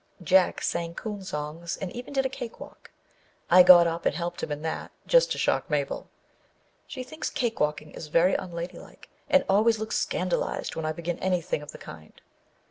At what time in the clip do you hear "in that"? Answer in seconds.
4.51-4.89